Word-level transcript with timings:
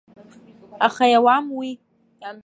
Аха 0.87 1.05
иауам 1.09 1.45
уи. 1.57 1.71